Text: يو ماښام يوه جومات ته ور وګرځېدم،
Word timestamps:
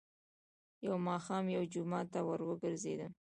يو 0.85 0.95
ماښام 1.07 1.45
يوه 1.55 1.65
جومات 1.73 2.07
ته 2.13 2.19
ور 2.27 2.39
وګرځېدم، 2.49 3.11